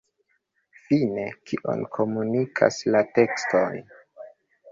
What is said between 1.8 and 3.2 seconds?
komunikas la